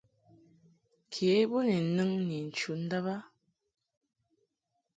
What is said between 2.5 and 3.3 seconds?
chu ndàb a.